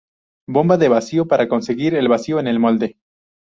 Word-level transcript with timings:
Bomba 0.47 0.77
de 0.77 0.89
vacío: 0.89 1.27
para 1.27 1.47
conseguir 1.47 1.93
el 1.93 2.07
vacío 2.07 2.39
en 2.39 2.47
el 2.47 2.57
molde. 2.57 2.97